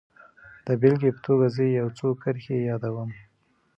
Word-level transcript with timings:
د 0.67 0.67
بېلګې 0.81 1.11
په 1.15 1.21
توګه 1.27 1.45
زه 1.55 1.63
يې 1.67 1.73
يو 1.81 1.87
څو 1.97 2.07
کرښې 2.21 2.57
يادوم. 2.69 3.11